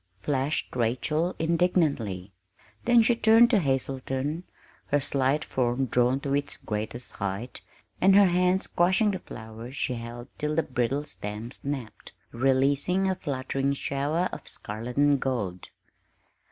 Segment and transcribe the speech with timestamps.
[0.19, 2.31] flashed Rachel indignantly.
[2.85, 4.45] Then she turned to Hazelton,
[4.87, 7.61] her slight form drawn to its greatest height,
[8.01, 13.13] and her hands crushing the flowers, she held till the brittle stems snapped, releasing a
[13.13, 15.69] fluttering shower of scarlet and gold.